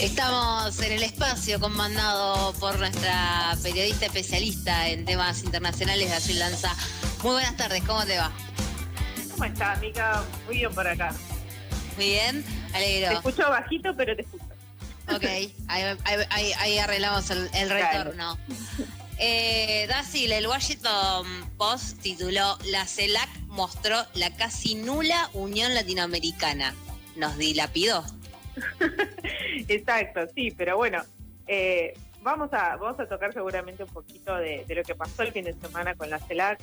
Estamos 0.00 0.80
en 0.80 0.92
el 0.92 1.02
espacio 1.02 1.60
comandado 1.60 2.54
por 2.54 2.78
nuestra 2.78 3.54
periodista 3.62 4.06
especialista 4.06 4.88
en 4.88 5.04
temas 5.04 5.44
internacionales, 5.44 6.10
Azul 6.10 6.38
Lanza. 6.38 6.74
Muy 7.22 7.32
buenas 7.32 7.54
tardes, 7.58 7.82
¿cómo 7.82 8.06
te 8.06 8.16
va? 8.16 8.32
¿Cómo 9.32 9.44
estás, 9.44 9.76
amiga? 9.76 10.24
Muy 10.46 10.56
bien 10.56 10.72
por 10.72 10.88
acá. 10.88 11.14
Muy 11.96 12.06
bien, 12.06 12.42
alegro. 12.72 13.10
Te 13.10 13.14
escucho 13.16 13.50
bajito, 13.50 13.94
pero 13.94 14.16
te 14.16 14.22
escucho. 14.22 14.44
Ok, 15.14 15.24
ahí, 15.68 16.78
arreglamos 16.78 17.28
el, 17.28 17.68
retorno. 17.68 18.38
Eh, 19.18 19.86
el 20.14 20.46
Washington 20.46 21.26
Post 21.58 22.00
tituló 22.00 22.56
La 22.64 22.86
CELAC 22.86 23.28
mostró 23.48 24.06
la 24.14 24.34
casi 24.34 24.76
nula 24.76 25.28
unión 25.34 25.74
latinoamericana. 25.74 26.74
¿Nos 27.16 27.36
dilapidó? 27.36 28.02
Exacto, 29.70 30.26
sí, 30.34 30.50
pero 30.50 30.76
bueno, 30.76 31.00
eh, 31.46 31.94
vamos, 32.22 32.52
a, 32.52 32.74
vamos 32.74 32.98
a 32.98 33.06
tocar 33.06 33.32
seguramente 33.32 33.84
un 33.84 33.88
poquito 33.90 34.34
de, 34.34 34.64
lo 34.68 34.82
que 34.82 34.96
pasó 34.96 35.22
el 35.22 35.30
fin 35.30 35.44
de 35.44 35.52
semana 35.52 35.94
con 35.94 36.10
la 36.10 36.18
CELAC, 36.18 36.58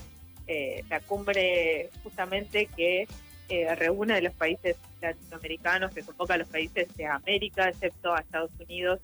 eh, 0.46 0.84
la 0.90 1.00
cumbre 1.00 1.90
justamente 2.04 2.66
que 2.66 3.08
eh, 3.48 3.76
reúne 3.76 4.16
de 4.16 4.24
los 4.24 4.34
países 4.34 4.76
latinoamericanos, 5.02 5.94
que 5.94 6.04
convoca 6.04 6.34
a 6.34 6.38
los 6.38 6.50
países 6.50 6.94
de 6.98 7.06
América, 7.06 7.70
excepto 7.70 8.14
a 8.14 8.20
Estados 8.20 8.52
Unidos 8.60 9.00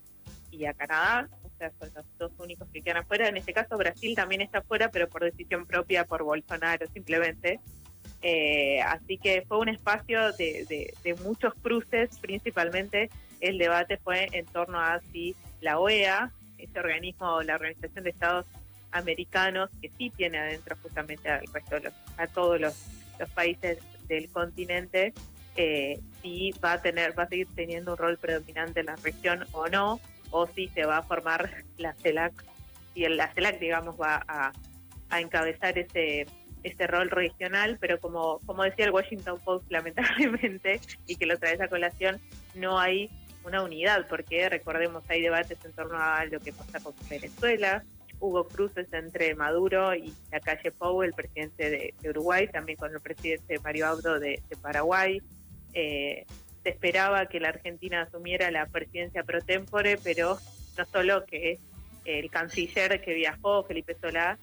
y 0.50 0.66
a 0.66 0.74
Canadá, 0.74 1.30
o 1.42 1.48
sea, 1.56 1.72
son 1.80 1.90
los 1.94 2.04
dos 2.18 2.32
únicos 2.36 2.68
que 2.74 2.82
quedan 2.82 2.98
afuera. 2.98 3.28
En 3.28 3.38
este 3.38 3.54
caso, 3.54 3.78
Brasil 3.78 4.14
también 4.14 4.42
está 4.42 4.58
afuera, 4.58 4.90
pero 4.90 5.08
por 5.08 5.24
decisión 5.24 5.64
propia, 5.64 6.04
por 6.04 6.24
Bolsonaro 6.24 6.86
simplemente. 6.92 7.58
Eh, 8.26 8.80
así 8.80 9.18
que 9.18 9.42
fue 9.46 9.58
un 9.58 9.68
espacio 9.68 10.32
de, 10.32 10.94
muchos 11.22 11.52
cruces, 11.62 12.18
principalmente 12.20 13.10
el 13.40 13.58
debate 13.58 13.98
fue 13.98 14.28
en 14.32 14.46
torno 14.46 14.80
a 14.80 14.98
si 15.12 15.36
la 15.60 15.78
OEA, 15.78 16.32
este 16.56 16.80
organismo, 16.80 17.42
la 17.42 17.56
Organización 17.56 18.02
de 18.02 18.10
Estados 18.10 18.46
Americanos, 18.92 19.68
que 19.82 19.90
sí 19.90 20.08
tiene 20.08 20.38
adentro 20.38 20.74
justamente 20.82 21.28
al 21.28 21.44
resto 21.52 21.76
a 22.16 22.26
todos 22.28 22.58
los, 22.58 22.74
países 23.34 23.78
del 24.08 24.30
continente, 24.30 25.12
eh, 25.56 26.00
si 26.22 26.52
va 26.64 26.72
a 26.72 26.82
tener, 26.82 27.16
va 27.16 27.24
a 27.24 27.28
seguir 27.28 27.46
teniendo 27.54 27.92
un 27.92 27.98
rol 27.98 28.16
predominante 28.16 28.80
en 28.80 28.86
la 28.86 28.96
región 28.96 29.44
o 29.52 29.68
no, 29.68 30.00
o 30.30 30.46
si 30.46 30.68
se 30.68 30.86
va 30.86 30.98
a 30.98 31.02
formar 31.02 31.62
la 31.76 31.92
CELAC, 31.92 32.32
y 32.94 33.06
la 33.06 33.28
CELAC, 33.34 33.60
digamos, 33.60 34.00
va 34.00 34.24
a 34.26 35.20
encabezar 35.20 35.78
ese 35.78 36.26
ese 36.64 36.86
rol 36.86 37.10
regional, 37.10 37.78
pero 37.80 38.00
como, 38.00 38.40
como 38.46 38.64
decía 38.64 38.86
el 38.86 38.90
Washington 38.90 39.38
Post, 39.44 39.66
lamentablemente, 39.70 40.80
y 41.06 41.16
que 41.16 41.26
lo 41.26 41.38
trae 41.38 41.62
a 41.62 41.68
colación, 41.68 42.20
no 42.54 42.78
hay 42.78 43.10
una 43.44 43.62
unidad, 43.62 44.06
porque 44.08 44.48
recordemos, 44.48 45.04
hay 45.08 45.20
debates 45.20 45.58
en 45.64 45.72
torno 45.72 45.98
a 45.98 46.24
lo 46.24 46.40
que 46.40 46.52
pasa 46.52 46.80
con 46.80 46.94
Venezuela, 47.08 47.84
hubo 48.20 48.48
cruces 48.48 48.90
entre 48.92 49.34
Maduro 49.34 49.94
y 49.94 50.14
la 50.32 50.40
calle 50.40 50.70
Pou, 50.72 51.02
el 51.02 51.12
presidente 51.12 51.92
de, 52.00 52.08
Uruguay, 52.08 52.48
también 52.48 52.78
con 52.78 52.92
el 52.92 53.00
presidente 53.00 53.58
Mario 53.58 53.86
Abdo 53.88 54.18
de, 54.18 54.42
Paraguay. 54.62 55.20
Eh, 55.74 56.24
se 56.62 56.70
esperaba 56.70 57.26
que 57.26 57.40
la 57.40 57.50
Argentina 57.50 58.02
asumiera 58.02 58.50
la 58.50 58.64
presidencia 58.66 59.24
pro 59.24 59.42
tempore, 59.42 59.98
pero 60.02 60.38
no 60.78 60.84
solo 60.86 61.26
que 61.26 61.58
el 62.06 62.30
canciller 62.30 63.02
que 63.02 63.12
viajó, 63.12 63.64
Felipe 63.64 63.94
Solá, 64.00 64.38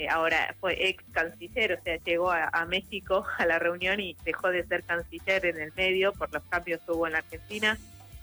eh, 0.00 0.08
ahora 0.08 0.56
fue 0.58 0.88
ex 0.88 1.04
canciller, 1.12 1.74
o 1.74 1.82
sea, 1.82 1.98
llegó 1.98 2.30
a, 2.30 2.64
México 2.64 3.26
a 3.38 3.44
la 3.44 3.58
reunión 3.58 4.00
y 4.00 4.16
dejó 4.24 4.48
de 4.48 4.66
ser 4.66 4.82
canciller 4.82 5.44
en 5.44 5.60
el 5.60 5.74
medio 5.74 6.14
por 6.14 6.32
los 6.32 6.42
cambios 6.44 6.80
que 6.80 6.92
hubo 6.92 7.06
en 7.06 7.12
la 7.12 7.18
Argentina. 7.18 7.76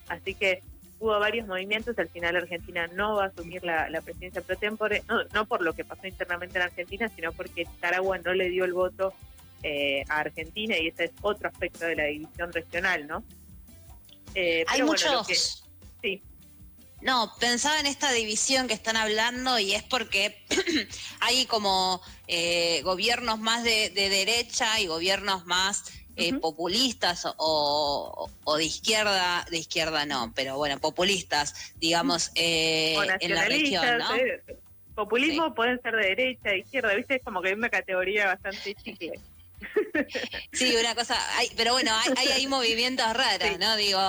Así 0.08 0.33
que 0.33 0.64
hubo 1.00 1.20
varios 1.20 1.45
movimientos, 1.45 2.00
al 2.00 2.09
final 2.09 2.36
Argentina 2.36 2.88
no 2.88 3.17
va 3.17 3.26
a 3.26 3.27
asumir 3.27 3.64
la, 3.64 4.02
presidencia 4.02 4.42
pro 4.42 4.55
tempore, 4.55 5.04
no, 5.36 5.45
por 5.45 5.61
lo 5.61 5.73
que 5.73 5.86
pasó 5.86 6.08
internamente 6.08 6.58
en 6.58 6.64
Argentina, 6.64 7.11
sino 7.15 7.32
porque 7.32 7.65
Nicaragua 7.65 8.17
no 8.17 8.33
le 8.33 8.49
dio 8.49 8.65
el 8.65 8.73
voto 8.73 9.14
eh, 9.61 10.04
a 10.09 10.21
Argentina 10.21 10.76
y 10.80 10.88
ese 10.88 11.04
es 11.04 11.11
otro 11.21 11.48
aspecto 11.48 11.86
de 11.86 11.95
la 11.95 12.05
división 12.05 12.52
regional, 12.52 13.05
¿no? 13.05 13.23
Eh, 14.33 14.65
Hay 14.67 14.82
muchos... 14.82 15.64
No, 17.02 17.31
pensaba 17.39 17.80
en 17.80 17.85
esta 17.85 18.11
división 18.11 18.67
que 18.67 18.73
están 18.73 18.97
hablando 18.97 19.59
y 19.59 19.73
es 19.73 19.83
porque 19.83 20.43
hay 21.19 21.45
como 21.45 22.02
eh, 22.27 22.81
gobiernos 22.83 23.39
más 23.39 23.63
de, 23.63 23.91
derecha 23.91 24.80
y 24.80 24.87
gobiernos 24.87 25.45
más 25.45 25.91
eh, 26.15 26.33
populistas 26.33 27.27
o, 27.37 28.30
de 28.58 28.63
izquierda, 28.65 29.45
de 29.52 29.59
izquierda 29.59 30.05
no, 30.08 30.33
pero 30.35 30.58
bueno, 30.58 30.80
populistas, 30.80 31.75
digamos, 31.75 32.31
eh, 32.33 32.95
en 33.19 33.35
la 33.35 33.45
región, 33.45 33.99
¿no? 33.99 34.08
Populismo 34.95 35.53
pueden 35.53 35.79
ser 35.83 35.95
de 35.95 36.08
derecha, 36.08 36.49
de 36.49 36.58
izquierda, 36.58 36.95
¿viste? 36.95 37.17
Es 37.17 37.23
como 37.23 37.39
que 37.43 37.49
hay 37.49 37.53
una 37.53 37.69
categoría 37.69 38.25
bastante 38.25 38.73
chicle. 38.73 39.19
Sí, 40.52 40.76
una 40.80 40.95
cosa, 40.95 41.16
hay, 41.38 41.50
pero 41.58 41.73
bueno, 41.73 41.92
hay, 42.16 42.28
hay, 42.30 42.48
movimientos 42.48 43.06
raros, 43.14 43.60
¿no? 43.60 43.76
Digo, 43.76 44.00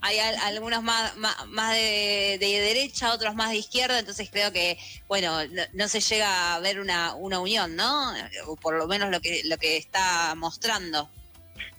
hay 0.00 0.18
algunos 0.18 0.82
más, 0.82 1.16
más, 1.16 1.74
de, 1.74 2.38
derecha, 2.40 3.12
otros 3.12 3.34
más 3.34 3.50
de 3.50 3.58
izquierda, 3.58 3.98
entonces 3.98 4.28
creo 4.30 4.52
que, 4.52 4.78
bueno, 5.08 5.38
no, 5.72 5.88
se 5.88 6.00
llega 6.00 6.54
a 6.54 6.60
ver 6.60 6.80
una, 6.80 7.14
una 7.14 7.38
unión, 7.40 7.76
¿no? 7.76 8.12
O 8.46 8.56
por 8.56 8.76
lo 8.76 8.86
menos 8.86 9.10
lo 9.10 9.20
que, 9.20 9.42
lo 9.44 9.56
que 9.58 9.76
está 9.76 10.34
mostrando. 10.34 11.08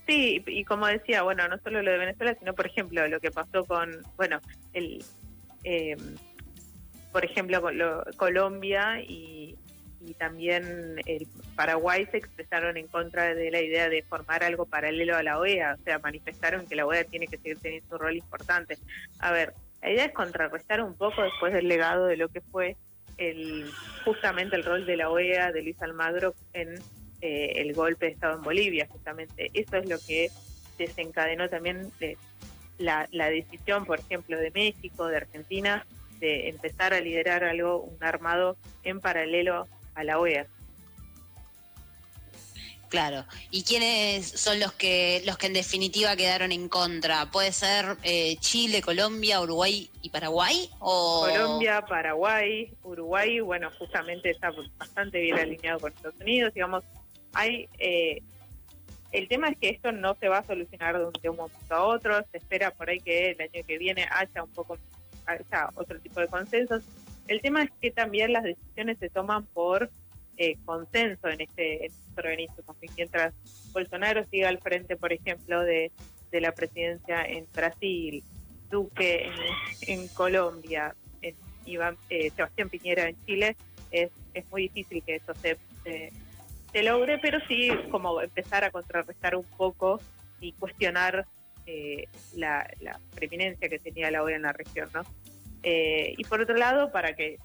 Sí, 0.07 0.43
y 0.47 0.65
como 0.65 0.87
decía, 0.87 1.23
bueno, 1.23 1.47
no 1.47 1.57
solo 1.63 1.81
lo 1.81 1.91
de 1.91 1.97
Venezuela, 1.97 2.35
sino, 2.37 2.53
por 2.53 2.67
ejemplo, 2.67 3.07
lo 3.07 3.19
que 3.19 3.31
pasó 3.31 3.63
con, 3.65 4.05
bueno, 4.17 4.41
el, 4.73 5.03
eh, 5.63 5.95
por 7.11 7.23
ejemplo, 7.23 7.61
con 7.61 7.77
Colombia 8.17 8.99
y 8.99 9.55
y 10.05 10.13
también 10.13 10.99
el 11.05 11.27
Paraguay 11.55 12.07
se 12.11 12.17
expresaron 12.17 12.77
en 12.77 12.87
contra 12.87 13.33
de 13.33 13.51
la 13.51 13.61
idea 13.61 13.89
de 13.89 14.03
formar 14.03 14.43
algo 14.43 14.65
paralelo 14.65 15.15
a 15.15 15.23
la 15.23 15.39
OEA, 15.39 15.77
o 15.79 15.83
sea, 15.83 15.99
manifestaron 15.99 16.67
que 16.67 16.75
la 16.75 16.85
OEA 16.85 17.05
tiene 17.05 17.27
que 17.27 17.37
seguir 17.37 17.59
teniendo 17.59 17.95
un 17.95 18.01
rol 18.01 18.15
importante. 18.15 18.77
A 19.19 19.31
ver, 19.31 19.53
la 19.81 19.91
idea 19.91 20.05
es 20.05 20.13
contrarrestar 20.13 20.81
un 20.81 20.95
poco 20.95 21.23
después 21.23 21.53
del 21.53 21.67
legado 21.67 22.05
de 22.07 22.17
lo 22.17 22.29
que 22.29 22.41
fue 22.41 22.75
el 23.17 23.69
justamente 24.03 24.55
el 24.55 24.63
rol 24.63 24.85
de 24.85 24.97
la 24.97 25.09
OEA 25.09 25.51
de 25.51 25.61
Luis 25.61 25.81
Almagro 25.81 26.33
en 26.53 26.75
eh, 27.21 27.61
el 27.61 27.73
golpe 27.73 28.07
de 28.07 28.11
Estado 28.13 28.35
en 28.35 28.41
Bolivia, 28.41 28.87
justamente. 28.89 29.49
Eso 29.53 29.77
es 29.77 29.87
lo 29.87 29.97
que 29.99 30.29
desencadenó 30.77 31.49
también 31.49 31.91
eh, 32.01 32.17
la, 32.77 33.07
la 33.11 33.29
decisión, 33.29 33.85
por 33.85 33.99
ejemplo, 33.99 34.37
de 34.37 34.51
México, 34.51 35.07
de 35.07 35.17
Argentina, 35.17 35.85
de 36.19 36.49
empezar 36.49 36.93
a 36.93 36.99
liderar 36.99 37.43
algo, 37.43 37.81
un 37.81 38.03
armado 38.03 38.57
en 38.83 38.99
paralelo 38.99 39.67
a 39.95 40.03
la 40.03 40.19
OEA. 40.19 40.47
Claro. 42.93 43.25
¿Y 43.49 43.63
quiénes 43.63 44.23
son 44.23 44.59
los 44.59 44.71
que 44.73 45.23
los 45.25 45.39
que 45.39 45.47
en 45.47 45.53
definitiva 45.53 46.15
quedaron 46.15 46.51
en 46.51 46.69
contra? 46.69 47.25
¿Puede 47.31 47.51
ser 47.51 47.97
eh, 48.03 48.35
Chile, 48.37 48.83
Colombia, 48.83 49.41
Uruguay 49.41 49.89
y 50.03 50.11
Paraguay? 50.11 50.69
O... 50.77 51.25
Colombia, 51.27 51.83
Paraguay, 51.87 52.71
Uruguay, 52.83 53.39
bueno, 53.39 53.71
justamente 53.79 54.29
está 54.29 54.51
bastante 54.77 55.19
bien 55.21 55.39
alineado 55.39 55.79
con 55.79 55.91
Estados 55.91 56.21
Unidos. 56.21 56.53
Digamos, 56.53 56.83
hay 57.33 57.67
eh, 57.79 58.21
el 59.11 59.27
tema 59.27 59.49
es 59.49 59.57
que 59.57 59.69
esto 59.69 59.91
no 59.91 60.15
se 60.19 60.27
va 60.27 60.39
a 60.39 60.45
solucionar 60.45 60.99
de 60.99 61.05
un, 61.05 61.13
de 61.13 61.29
un 61.29 61.37
momento 61.37 61.73
a 61.73 61.83
otro. 61.85 62.23
Se 62.31 62.37
espera 62.37 62.69
por 62.69 62.91
ahí 62.91 62.99
que 62.99 63.31
el 63.31 63.41
año 63.41 63.65
que 63.65 63.77
viene 63.79 64.07
haya 64.11 64.43
un 64.43 64.51
poco 64.51 64.77
haya 65.25 65.69
otro 65.73 65.99
tipo 65.99 66.19
de 66.19 66.27
consensos 66.27 66.83
el 67.27 67.41
tema 67.41 67.63
es 67.63 67.71
que 67.81 67.91
también 67.91 68.33
las 68.33 68.43
decisiones 68.43 68.97
se 68.99 69.09
toman 69.09 69.45
por 69.47 69.89
eh, 70.37 70.57
consenso 70.65 71.27
en 71.27 71.41
este, 71.41 71.85
en 71.85 71.91
este 71.91 72.11
organismo. 72.17 72.75
Mientras 72.97 73.33
Bolsonaro 73.71 74.25
siga 74.29 74.49
al 74.49 74.59
frente, 74.59 74.95
por 74.95 75.13
ejemplo, 75.13 75.61
de, 75.61 75.91
la 76.31 76.51
presidencia 76.51 77.23
en 77.23 77.45
Brasil, 77.53 78.23
Duque 78.71 79.29
en, 79.81 80.07
Colombia, 80.07 80.95
en 81.21 81.35
eh, 82.09 82.31
Sebastián 82.35 82.69
Piñera 82.69 83.07
en 83.07 83.25
Chile, 83.25 83.55
es, 83.91 84.09
muy 84.49 84.63
difícil 84.63 85.03
que 85.03 85.17
eso 85.17 85.33
se, 85.35 85.59
logre, 86.81 87.19
pero 87.19 87.37
sí 87.47 87.69
como 87.91 88.19
empezar 88.19 88.63
a 88.63 88.71
contrarrestar 88.71 89.35
un 89.35 89.45
poco 89.45 90.01
y 90.41 90.53
cuestionar 90.53 91.27
eh, 91.67 92.07
la 92.35 92.67
preeminencia 93.13 93.69
que 93.69 93.77
tenía 93.77 94.09
la 94.09 94.23
OEA 94.23 94.37
en 94.37 94.41
la 94.41 94.53
región, 94.53 94.89
¿no? 94.91 95.03
Eh, 95.63 96.13
y 96.17 96.23
por 96.25 96.41
otro 96.41 96.55
lado, 96.55 96.91
para 96.91 97.15
que 97.15 97.39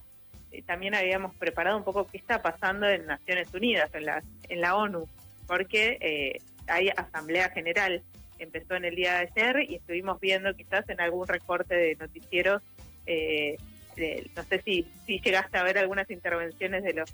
eh, 0.51 0.63
también 0.63 0.95
habíamos 0.95 1.35
preparado 1.37 1.77
un 1.77 1.85
poco 1.85 2.07
qué 2.07 2.19
está 2.19 2.43
pasando 2.43 2.89
en 2.89 3.07
Naciones 3.07 3.53
Unidas, 3.55 3.91
en 3.95 4.07
la, 4.07 4.23
en 4.49 4.61
la 4.61 4.75
ONU, 4.75 5.09
porque 5.47 5.99
eh, 6.01 6.41
hay 6.67 6.91
Asamblea 6.91 7.51
General, 7.51 8.03
empezó 8.39 8.75
en 8.75 8.85
el 8.85 8.97
día 8.97 9.15
de 9.15 9.29
ayer 9.33 9.71
y 9.71 9.77
estuvimos 9.77 10.21
viendo 10.21 10.55
quizás 10.55 10.89
en 10.89 11.01
algún 11.01 11.27
recorte 11.27 11.75
de 11.75 11.97
noticieros, 11.97 12.63
no 14.37 14.45
sé 14.45 14.63
si, 14.65 14.87
si 15.07 15.19
llegaste 15.19 15.59
a 15.59 15.63
ver 15.65 15.79
algunas 15.79 16.09
intervenciones 16.11 16.85
de 16.85 16.93
los 16.93 17.13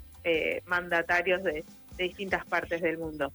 mandatarios 0.67 1.43
de, 1.45 1.65
distintas 1.97 2.45
partes 2.45 2.83
del 2.83 2.99
mundo. 2.99 3.33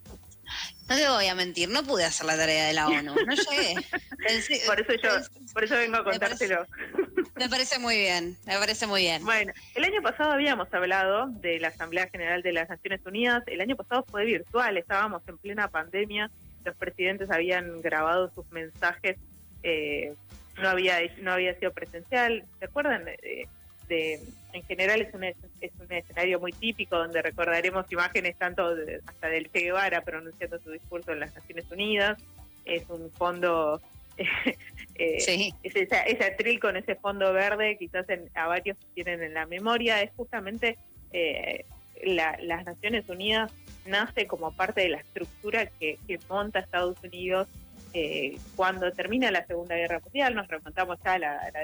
No 0.90 0.96
te 0.96 1.08
voy 1.08 1.28
a 1.28 1.36
mentir, 1.36 1.70
no 1.70 1.84
pude 1.84 2.04
hacer 2.04 2.26
la 2.26 2.36
tarea 2.36 2.66
de 2.68 2.74
la 2.74 2.88
ONU, 2.88 3.14
no 3.14 3.36
llegué. 3.36 3.76
por 4.66 4.80
eso 4.80 4.94
yo, 5.02 5.10
por 5.54 5.64
eso 5.64 5.76
vengo 5.76 5.98
a 5.98 6.04
contártelo. 6.04 6.66
Me 6.96 7.09
parece, 7.48 7.80
muy 7.80 7.98
bien, 7.98 8.36
me 8.46 8.58
parece 8.58 8.88
muy 8.88 9.02
bien. 9.02 9.24
Bueno, 9.24 9.54
el 9.76 9.84
año 9.84 10.02
pasado 10.02 10.32
habíamos 10.32 10.74
hablado 10.74 11.28
de 11.28 11.60
la 11.60 11.70
Asamblea 11.70 12.10
General 12.10 12.42
de 12.42 12.52
las 12.52 12.68
Naciones 12.68 13.02
Unidas, 13.06 13.44
el 13.48 13.62
año 13.62 13.76
pasado 13.76 14.04
fue 14.10 14.26
virtual, 14.26 14.76
estábamos 14.78 15.22
en 15.28 15.38
plena 15.38 15.68
pandemia, 15.70 16.30
los 16.66 16.76
presidentes 16.76 17.32
habían 17.32 17.82
grabado 17.82 18.32
sus 18.34 18.52
mensajes, 18.52 19.18
eh, 19.64 20.14
no 20.62 20.70
había 20.70 20.98
no 21.22 21.32
había 21.32 21.54
sido 21.58 21.72
presencial, 21.72 22.44
¿se 22.60 22.66
acuerdan? 22.66 23.06
Eh, 23.08 23.48
en 23.90 24.64
general 24.64 25.02
es 25.02 25.14
un, 25.14 25.24
es 25.24 25.36
un 25.80 25.92
escenario 25.92 26.40
muy 26.40 26.52
típico 26.52 26.98
donde 26.98 27.22
recordaremos 27.22 27.92
imágenes 27.92 28.36
tanto 28.38 28.76
hasta 29.08 29.28
del 29.28 29.50
Che 29.50 29.62
Guevara 29.62 30.02
pronunciando 30.02 30.60
su 30.60 30.72
discurso 30.72 31.12
en 31.12 31.20
las 31.20 31.34
Naciones 31.34 31.66
Unidas. 31.72 32.18
Es 32.66 32.88
un 32.90 33.10
fondo, 33.12 33.82
eh, 34.96 35.54
es 35.64 35.76
ese 35.76 36.24
atril 36.24 36.60
con 36.60 36.78
ese 36.78 36.96
fondo 36.96 37.32
verde, 37.34 37.78
quizás 37.78 38.06
a 38.36 38.48
varios 38.48 38.78
tienen 38.94 39.24
en 39.24 39.34
la 39.34 39.46
memoria, 39.46 40.02
es 40.02 40.12
justamente 40.16 40.78
eh, 41.12 41.66
las 42.04 42.66
Naciones 42.66 43.08
Unidas 43.10 43.52
nace 43.86 44.28
como 44.28 44.52
parte 44.52 44.82
de 44.82 44.90
la 44.90 44.98
estructura 44.98 45.66
que, 45.66 45.98
monta 46.30 46.60
Estados 46.60 46.98
Unidos 47.04 47.48
eh, 47.94 48.38
cuando 48.56 48.92
termina 48.92 49.32
la 49.32 49.46
Segunda 49.46 49.76
Guerra 49.76 50.00
Mundial, 50.00 50.36
nos 50.36 50.48
remontamos 50.48 51.00
ya 51.04 51.14
a 51.14 51.20
la, 51.20 51.38
a 51.40 51.52
la 51.52 51.62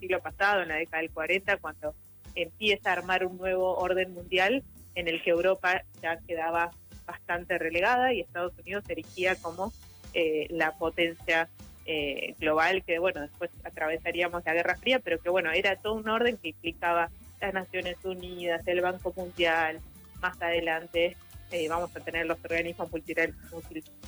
siglo 0.00 0.20
pasado, 0.20 0.62
en 0.62 0.68
la 0.68 0.76
década 0.76 1.02
del 1.02 1.10
40, 1.10 1.56
cuando 1.58 1.94
empieza 2.34 2.90
a 2.90 2.92
armar 2.94 3.26
un 3.26 3.36
nuevo 3.36 3.76
orden 3.76 4.14
mundial 4.14 4.64
en 4.94 5.08
el 5.08 5.22
que 5.22 5.30
Europa 5.30 5.84
ya 6.02 6.18
quedaba 6.26 6.70
bastante 7.06 7.58
relegada 7.58 8.12
y 8.12 8.20
Estados 8.20 8.56
Unidos 8.58 8.84
se 8.86 8.92
erigía 8.92 9.36
como 9.36 9.72
eh, 10.14 10.46
la 10.50 10.72
potencia 10.78 11.48
eh, 11.86 12.34
global 12.38 12.84
que, 12.84 12.98
bueno, 12.98 13.20
después 13.20 13.50
atravesaríamos 13.64 14.44
la 14.44 14.54
Guerra 14.54 14.76
Fría, 14.76 15.00
pero 15.00 15.20
que, 15.20 15.30
bueno, 15.30 15.50
era 15.50 15.76
todo 15.76 15.94
un 15.94 16.08
orden 16.08 16.36
que 16.36 16.48
implicaba 16.48 17.10
las 17.40 17.54
Naciones 17.54 17.96
Unidas, 18.04 18.66
el 18.66 18.80
Banco 18.80 19.12
Mundial, 19.16 19.80
más 20.20 20.40
adelante 20.42 21.16
eh, 21.52 21.68
vamos 21.68 21.94
a 21.96 22.00
tener 22.00 22.26
los 22.26 22.38
organismos 22.44 22.88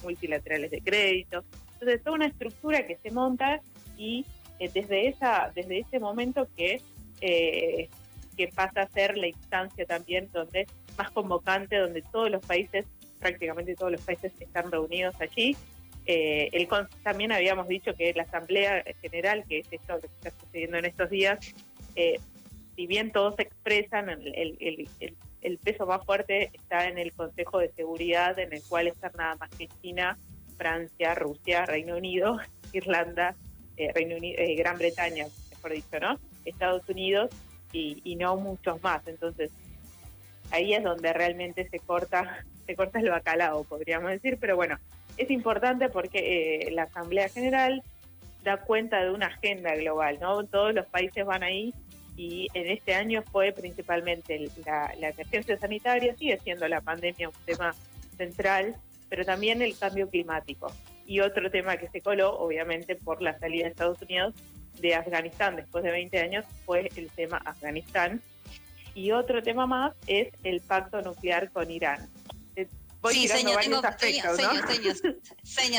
multilaterales 0.02 0.70
de 0.70 0.80
crédito. 0.80 1.44
Entonces, 1.74 2.02
toda 2.04 2.14
una 2.14 2.26
estructura 2.26 2.86
que 2.86 2.96
se 3.02 3.10
monta 3.10 3.60
y 3.96 4.24
eh, 4.60 4.70
desde 4.72 5.08
esa 5.08 5.50
desde 5.54 5.80
ese 5.80 5.98
momento 5.98 6.46
que 6.56 6.80
eh, 7.20 7.88
que 8.36 8.48
pasa 8.48 8.82
a 8.82 8.88
ser 8.88 9.18
la 9.18 9.26
instancia 9.26 9.84
también 9.86 10.28
donde 10.32 10.66
más 10.96 11.10
convocante 11.10 11.76
donde 11.76 12.02
todos 12.02 12.30
los 12.30 12.44
países 12.46 12.86
prácticamente 13.18 13.74
todos 13.74 13.92
los 13.92 14.00
países 14.02 14.32
están 14.38 14.70
reunidos 14.70 15.14
allí 15.20 15.56
eh, 16.06 16.48
el 16.52 16.68
también 17.02 17.32
habíamos 17.32 17.68
dicho 17.68 17.94
que 17.94 18.12
la 18.14 18.24
asamblea 18.24 18.84
general 19.00 19.44
que 19.48 19.60
es 19.60 19.66
esto 19.70 19.98
que 20.00 20.06
está 20.06 20.30
sucediendo 20.40 20.78
en 20.78 20.84
estos 20.84 21.10
días 21.10 21.54
si 22.74 22.86
bien 22.86 23.12
todos 23.12 23.38
expresan 23.38 24.08
el, 24.08 24.56
el, 24.58 24.88
el, 25.42 25.58
peso 25.58 25.86
más 25.86 26.04
fuerte 26.04 26.50
está 26.54 26.88
en 26.88 26.98
el 26.98 27.12
Consejo 27.12 27.58
de 27.58 27.70
Seguridad 27.72 28.38
en 28.38 28.52
el 28.52 28.62
cual 28.62 28.86
están 28.88 29.12
nada 29.16 29.36
más 29.36 29.50
que 29.50 29.68
China 29.80 30.18
Francia 30.56 31.14
Rusia 31.14 31.66
Reino 31.66 31.96
Unido 31.96 32.38
Irlanda 32.72 33.36
eh, 33.76 33.90
Reino 33.94 34.16
Unido, 34.16 34.38
eh, 34.38 34.54
Gran 34.54 34.78
Bretaña, 34.78 35.26
mejor 35.50 35.72
dicho, 35.72 35.98
¿no? 36.00 36.18
Estados 36.44 36.86
Unidos 36.88 37.30
y, 37.72 38.16
no 38.16 38.36
muchos 38.36 38.82
más. 38.82 39.06
Entonces, 39.08 39.50
ahí 40.50 40.74
es 40.74 40.84
donde 40.84 41.12
realmente 41.12 41.68
se 41.68 41.78
corta, 41.78 42.44
se 42.66 42.76
corta 42.76 43.00
el 43.00 43.10
bacalao, 43.10 43.64
podríamos 43.64 44.10
decir, 44.10 44.36
pero 44.40 44.56
bueno, 44.56 44.78
es 45.16 45.30
importante 45.30 45.88
porque 45.88 46.66
eh, 46.66 46.70
la 46.70 46.84
Asamblea 46.84 47.28
General 47.28 47.82
da 48.42 48.58
cuenta 48.58 49.02
de 49.02 49.10
una 49.10 49.26
agenda 49.26 49.74
global, 49.76 50.18
¿no? 50.20 50.44
Todos 50.44 50.74
los 50.74 50.86
países 50.86 51.24
van 51.24 51.42
ahí 51.42 51.72
y 52.16 52.48
en 52.54 52.68
este 52.68 52.94
año 52.94 53.22
fue 53.22 53.52
principalmente 53.52 54.50
la, 54.66 54.92
la 54.98 55.10
emergencia 55.10 55.56
sanitaria, 55.58 56.14
sigue 56.16 56.38
siendo 56.40 56.66
la 56.68 56.80
pandemia 56.80 57.28
un 57.28 57.34
tema 57.46 57.74
central, 58.16 58.76
pero 59.08 59.24
también 59.24 59.62
el 59.62 59.76
cambio 59.78 60.08
climático. 60.08 60.72
Y 61.06 61.20
otro 61.20 61.50
tema 61.50 61.76
que 61.76 61.88
se 61.88 62.00
coló, 62.00 62.38
obviamente, 62.38 62.96
por 62.96 63.22
la 63.22 63.38
salida 63.38 63.64
de 63.64 63.70
Estados 63.70 64.02
Unidos 64.02 64.34
de 64.80 64.94
Afganistán 64.94 65.56
después 65.56 65.84
de 65.84 65.90
20 65.90 66.18
años, 66.20 66.44
fue 66.64 66.88
el 66.96 67.10
tema 67.10 67.38
Afganistán. 67.44 68.20
Y 68.94 69.12
otro 69.12 69.42
tema 69.42 69.66
más 69.66 69.94
es 70.06 70.28
el 70.44 70.60
pacto 70.60 71.00
nuclear 71.00 71.50
con 71.50 71.70
Irán 71.70 72.08
sí, 73.10 73.28
señor, 73.28 73.60
tengo, 73.60 73.82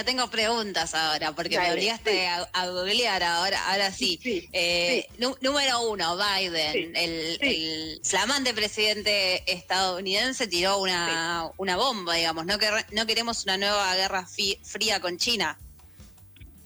tengo 0.05 0.29
preguntas 0.29 0.93
ahora, 0.93 1.31
porque 1.33 1.57
me 1.57 1.71
obligaste 1.71 2.27
a, 2.27 2.67
googlear 2.67 3.23
ahora, 3.23 3.71
ahora 3.71 3.91
sí. 3.91 4.19
Eh, 4.51 5.07
número 5.41 5.89
uno, 5.89 6.17
Biden, 6.17 6.95
el, 6.95 7.99
flamante 8.03 8.53
presidente 8.53 9.43
estadounidense, 9.51 10.47
tiró 10.47 10.79
una, 10.79 11.49
una 11.57 11.77
bomba, 11.77 12.15
digamos, 12.15 12.45
no, 12.45 12.57
que, 12.57 12.67
no 12.91 13.05
queremos 13.05 13.43
una 13.43 13.57
nueva 13.57 13.95
guerra 13.95 14.27
fría 14.63 14.99
con 14.99 15.17
China. 15.17 15.57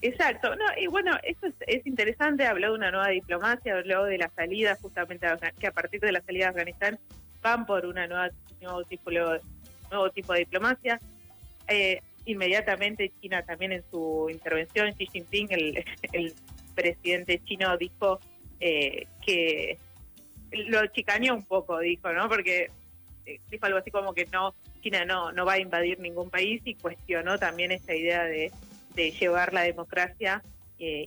Exacto, 0.01 0.56
no, 0.56 0.65
y 0.80 0.88
bueno, 0.88 1.18
eso 1.24 1.48
es, 1.65 1.86
interesante, 1.86 2.45
habló 2.45 2.68
de 2.68 2.74
una 2.75 2.92
nueva 2.92 3.09
diplomacia, 3.09 3.74
habló 3.74 4.06
de 4.06 4.19
la 4.19 4.30
salida 4.30 4.77
justamente, 4.80 5.27
que 5.59 5.68
a 5.68 5.71
partir 5.71 6.00
de 6.00 6.12
la 6.12 6.21
salida 6.21 6.45
de 6.45 6.50
Afganistán 6.50 7.00
van 7.42 7.65
por 7.65 7.86
una 7.86 8.07
nueva 8.07 8.30
nuevo 8.62 8.83
tipo 8.83 9.09
de 9.09 9.42
nuevo 9.89 10.09
tipo 10.09 10.33
de 10.33 10.39
diplomacia. 10.39 10.99
Eh, 11.67 12.01
inmediatamente 12.25 13.11
China 13.21 13.43
también 13.43 13.71
en 13.71 13.83
su 13.89 14.29
intervención, 14.29 14.93
Xi 14.93 15.07
Jinping, 15.07 15.49
el, 16.13 16.33
presidente 16.75 17.41
chino, 17.43 17.75
dijo 17.75 18.19
eh, 18.59 19.07
que 19.25 19.79
lo 20.51 20.85
chicaneó 20.87 21.33
un 21.33 21.43
poco, 21.43 21.79
dijo, 21.79 22.13
¿no? 22.13 22.29
Porque 22.29 22.69
eh, 23.25 23.39
dijo 23.49 23.65
algo 23.65 23.79
así 23.79 23.89
como 23.89 24.13
que 24.13 24.27
no 24.27 24.53
China 24.83 25.03
no, 25.03 25.31
no 25.31 25.43
va 25.43 25.53
a 25.53 25.59
invadir 25.59 25.99
ningún 25.99 26.29
país 26.29 26.61
y 26.65 26.75
cuestionó 26.75 27.39
también 27.39 27.71
esta 27.71 27.95
idea 27.95 28.25
de, 28.25 28.51
de 28.93 29.11
llevar 29.11 29.53
la 29.53 29.61
democracia 29.61 30.43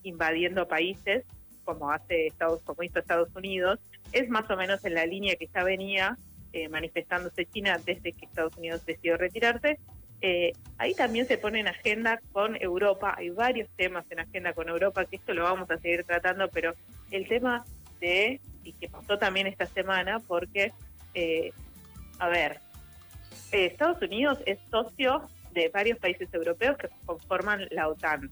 invadiendo 0.02 0.66
países 0.66 1.22
como 1.64 1.92
hace 1.92 2.26
Estados 2.26 2.60
como 2.62 2.82
hizo 2.82 2.98
Estados 2.98 3.28
Unidos 3.36 3.78
es 4.10 4.28
más 4.28 4.50
o 4.50 4.56
menos 4.56 4.84
en 4.84 4.94
la 4.94 5.06
línea 5.06 5.36
que 5.36 5.48
ya 5.54 5.62
venía 5.62 6.16
eh, 6.52 6.68
manifestándose 6.68 7.46
China 7.46 7.78
desde 7.84 8.12
que 8.12 8.26
Estados 8.26 8.56
Unidos 8.56 8.84
decidió 8.84 9.16
retirarse. 9.16 9.78
Eh, 10.22 10.52
ahí 10.76 10.94
también 10.94 11.26
se 11.26 11.38
pone 11.38 11.60
en 11.60 11.68
agenda 11.68 12.20
con 12.32 12.60
Europa, 12.60 13.14
hay 13.16 13.30
varios 13.30 13.68
temas 13.76 14.04
en 14.10 14.20
agenda 14.20 14.52
con 14.52 14.68
Europa, 14.68 15.04
que 15.06 15.16
esto 15.16 15.32
lo 15.32 15.44
vamos 15.44 15.70
a 15.70 15.78
seguir 15.78 16.04
tratando, 16.04 16.48
pero 16.48 16.74
el 17.10 17.26
tema 17.26 17.64
de, 18.00 18.40
y 18.62 18.72
que 18.74 18.88
pasó 18.88 19.18
también 19.18 19.46
esta 19.46 19.64
semana, 19.66 20.20
porque, 20.20 20.72
eh, 21.14 21.52
a 22.18 22.28
ver, 22.28 22.58
Estados 23.50 24.02
Unidos 24.02 24.38
es 24.44 24.58
socio 24.70 25.22
de 25.52 25.68
varios 25.68 25.98
países 25.98 26.32
europeos 26.32 26.76
que 26.76 26.88
conforman 27.06 27.66
la 27.70 27.88
OTAN, 27.88 28.30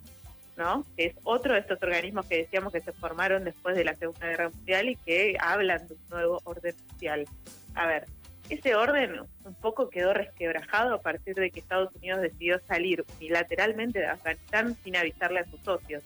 ¿no? 0.57 0.85
Que 0.97 1.07
es 1.07 1.15
otro 1.25 1.55
de 1.55 1.61
estos 1.61 1.83
organismos 1.83 2.27
que 2.27 2.37
decíamos 2.37 2.73
que 2.73 2.81
se 2.81 2.93
formaron 2.93 3.45
después 3.45 3.77
de 3.77 3.85
la 3.85 3.97
Segunda 3.97 4.27
Guerra 4.27 4.51
Mundial 4.51 4.91
y 4.91 4.97
que 4.97 5.37
hablan 5.41 5.87
de 5.89 5.95
un 5.95 6.01
nuevo 6.11 6.41
orden 6.45 6.75
mundial 6.91 7.27
a 7.75 7.87
ver, 7.87 8.05
ese 8.49 8.75
orden 8.75 9.21
un 9.45 9.55
poco 9.55 9.91
quedó 9.91 10.15
resquebrajado 10.15 10.95
a 10.95 11.01
partir 11.01 11.35
de 11.35 11.51
que 11.51 11.61
Estados 11.61 11.95
Unidos 11.95 12.23
decidió 12.23 12.59
salir 12.67 13.05
unilateralmente 13.19 13.99
de 13.99 14.07
Afganistán 14.07 14.77
sin 14.83 14.97
avisarle 14.97 15.41
a 15.41 15.51
sus 15.51 15.61
socios. 15.61 16.03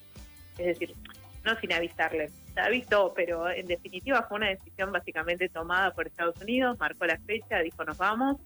Es 0.58 0.66
decir, 0.66 0.94
no 1.44 1.58
sin 1.60 1.72
avisarle, 1.72 2.30
se 2.54 2.60
avisó, 2.60 3.12
pero 3.14 3.50
en 3.50 3.66
definitiva 3.66 4.26
fue 4.28 4.38
una 4.38 4.48
decisión 4.48 4.92
básicamente 4.92 5.48
tomada 5.48 5.92
por 5.92 6.06
Estados 6.06 6.40
Unidos, 6.40 6.78
marcó 6.78 7.06
la 7.06 7.18
fecha, 7.18 7.58
dijo 7.58 7.84
nos 7.84 7.98
vamos, 7.98 8.38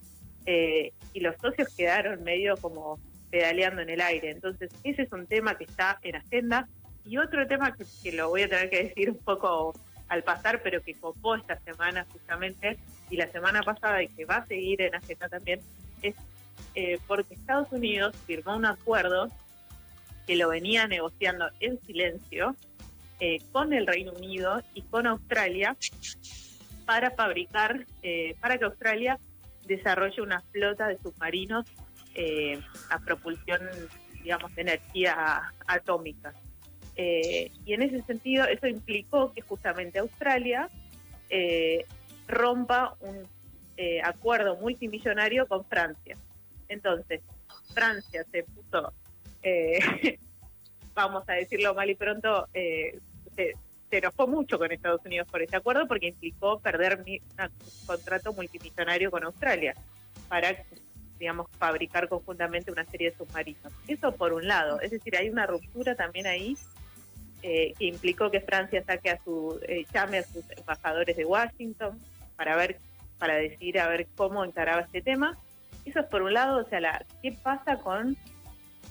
eh, 0.46 0.92
y 1.12 1.20
los 1.20 1.36
socios 1.36 1.74
quedaron 1.76 2.22
medio 2.22 2.56
como 2.56 2.98
pedaleando 3.30 3.82
en 3.82 3.90
el 3.90 4.00
aire. 4.00 4.30
Entonces, 4.30 4.70
ese 4.84 5.02
es 5.02 5.12
un 5.12 5.26
tema 5.26 5.56
que 5.56 5.64
está 5.64 5.98
en 6.02 6.16
agenda. 6.16 6.68
Y 7.04 7.18
otro 7.18 7.46
tema 7.46 7.74
que, 7.74 7.84
que 8.02 8.12
lo 8.12 8.28
voy 8.28 8.42
a 8.42 8.48
tener 8.48 8.70
que 8.70 8.84
decir 8.84 9.10
un 9.10 9.18
poco 9.18 9.74
al 10.08 10.22
pasar, 10.22 10.62
pero 10.62 10.82
que 10.82 10.94
copó 10.94 11.34
esta 11.34 11.58
semana 11.60 12.06
justamente 12.12 12.78
y 13.10 13.16
la 13.16 13.28
semana 13.28 13.62
pasada 13.62 14.02
y 14.02 14.08
que 14.08 14.24
va 14.24 14.36
a 14.36 14.46
seguir 14.46 14.82
en 14.82 14.94
agenda 14.94 15.28
también, 15.28 15.60
es 16.02 16.14
eh, 16.74 16.98
porque 17.06 17.34
Estados 17.34 17.72
Unidos 17.72 18.14
firmó 18.26 18.54
un 18.54 18.66
acuerdo 18.66 19.30
que 20.26 20.36
lo 20.36 20.50
venía 20.50 20.86
negociando 20.86 21.48
en 21.60 21.80
silencio 21.86 22.54
eh, 23.18 23.38
con 23.50 23.72
el 23.72 23.86
Reino 23.86 24.12
Unido 24.12 24.62
y 24.74 24.82
con 24.82 25.06
Australia 25.06 25.74
para 26.84 27.10
fabricar, 27.12 27.86
eh, 28.02 28.36
para 28.40 28.58
que 28.58 28.66
Australia 28.66 29.18
desarrolle 29.64 30.20
una 30.20 30.42
flota 30.52 30.86
de 30.88 30.98
submarinos 30.98 31.66
a 32.88 32.98
propulsión, 33.00 33.60
digamos, 34.22 34.54
de 34.54 34.62
energía 34.62 35.52
atómica. 35.66 36.32
y 36.96 37.74
en 37.74 37.82
ese 37.82 38.00
sentido, 38.04 38.46
eso 38.46 38.66
implicó 38.66 39.34
que 39.34 39.42
justamente 39.42 39.98
Australia 39.98 40.70
rompa 42.26 42.96
un 43.00 43.22
eh, 43.76 44.00
acuerdo 44.02 44.56
multimillonario 44.56 45.46
con 45.46 45.64
Francia. 45.64 46.16
Entonces, 46.68 47.20
Francia 47.74 48.24
se 48.30 48.44
puso, 48.44 48.92
eh, 49.42 50.18
vamos 50.94 51.28
a 51.28 51.34
decirlo 51.34 51.74
mal 51.74 51.90
y 51.90 51.94
pronto, 51.94 52.48
eh, 52.54 52.98
se, 53.34 53.54
enojó 53.90 54.26
mucho 54.26 54.58
con 54.58 54.72
Estados 54.72 55.00
Unidos 55.04 55.28
por 55.30 55.40
ese 55.40 55.56
acuerdo 55.56 55.86
porque 55.86 56.08
implicó 56.08 56.58
perder 56.58 56.98
un 56.98 57.20
contrato 57.86 58.32
multimillonario 58.34 59.10
con 59.10 59.24
Australia 59.24 59.74
para 60.28 60.54
digamos, 61.18 61.46
fabricar 61.58 62.08
conjuntamente 62.08 62.70
una 62.70 62.84
serie 62.84 63.10
de 63.10 63.16
submarinos. 63.16 63.72
Eso 63.88 64.12
por 64.12 64.32
un 64.32 64.46
lado, 64.46 64.80
es 64.80 64.90
decir, 64.90 65.16
hay 65.16 65.30
una 65.30 65.46
ruptura 65.46 65.94
también 65.94 66.26
ahí 66.26 66.56
eh, 67.42 67.74
que 67.78 67.86
implicó 67.86 68.30
que 68.30 68.40
Francia 68.40 68.82
saque 68.84 69.10
a 69.10 69.22
su, 69.22 69.58
eh, 69.68 69.86
llame 69.92 70.18
a 70.18 70.22
sus 70.22 70.44
embajadores 70.50 71.16
de 71.16 71.24
Washington 71.24 71.98
para 72.36 72.56
ver, 72.56 72.78
para 73.18 73.34
decidir 73.34 73.78
a 73.80 73.88
ver 73.88 74.06
cómo 74.16 74.44
encaraba 74.44 74.82
este 74.82 75.02
tema. 75.02 75.38
Eso 75.84 76.00
es 76.00 76.06
por 76.06 76.22
un 76.22 76.34
lado, 76.34 76.64
o 76.64 76.68
sea, 76.68 76.80
la, 76.80 77.04
¿qué 77.22 77.32
pasa 77.42 77.78
con 77.78 78.16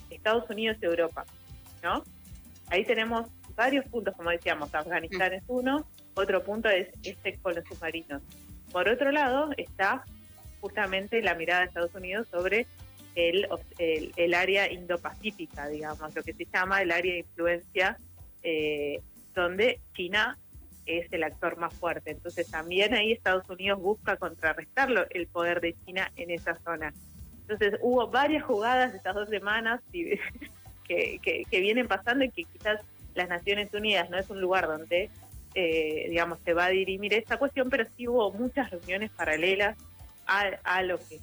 Estados 0.10 0.50
Unidos 0.50 0.78
y 0.82 0.86
Europa? 0.86 1.26
¿No? 1.84 2.04
Ahí 2.68 2.86
tenemos 2.86 3.28
varios 3.56 3.86
puntos, 3.86 4.16
como 4.16 4.30
decíamos, 4.30 4.74
Afganistán 4.74 5.34
es 5.34 5.44
uno, 5.48 5.88
otro 6.16 6.44
punto 6.44 6.70
es 6.70 6.90
este 7.04 7.38
con 7.40 7.56
los 7.56 7.66
submarinos. 7.66 8.22
Por 8.72 8.90
otro 8.90 9.12
lado 9.12 9.52
está 9.58 10.04
justamente 10.62 11.22
la 11.22 11.36
mirada 11.36 11.62
de 11.62 11.68
Estados 11.68 11.94
Unidos 11.96 12.28
sobre 12.30 12.68
el, 13.16 13.48
el, 13.78 14.34
área 14.34 14.72
indo-pacífica, 14.72 15.68
digamos, 15.68 16.14
lo 16.14 16.24
que 16.24 16.34
se 16.34 16.46
llama 16.46 16.82
el 16.82 16.92
área 16.92 17.14
de 17.14 17.20
influencia, 17.20 17.98
eh, 18.44 19.02
donde 19.34 19.80
China 19.94 20.38
es 20.86 21.12
el 21.12 21.24
actor 21.24 21.58
más 21.58 21.74
fuerte. 21.74 22.12
Entonces 22.12 22.50
también 22.50 22.94
ahí 22.94 23.12
Estados 23.12 23.50
Unidos 23.50 23.80
busca 23.82 24.18
contrarrestarlo 24.18 25.06
el 25.10 25.28
poder 25.28 25.62
de 25.62 25.76
China 25.86 26.12
en 26.16 26.32
esa 26.32 26.56
zona. 26.64 26.94
Entonces 27.42 27.80
hubo 27.82 28.08
varias 28.08 28.44
jugadas 28.44 28.94
estas 28.96 29.16
dos 29.16 29.30
semanas 29.30 29.82
que, 29.92 31.20
que, 31.22 31.60
vienen 31.60 31.88
pasando 31.88 32.26
y 32.26 32.30
que 32.30 32.44
quizás 32.44 32.82
las 33.14 33.30
Naciones 33.30 33.74
Unidas 33.74 34.10
no 34.10 34.18
es 34.18 34.30
un 34.30 34.42
lugar 34.42 34.68
donde, 34.68 35.10
eh, 35.54 36.06
digamos, 36.10 36.40
se 36.44 36.54
va 36.54 36.66
a 36.66 36.70
dirimir 36.70 37.14
esta 37.14 37.38
cuestión, 37.38 37.70
pero 37.70 37.86
sí 37.96 38.08
hubo 38.08 38.32
muchas 38.32 38.70
reuniones 38.72 39.12
paralelas 39.12 39.78
a, 40.28 40.82
lo 40.82 40.98
que 40.98 41.20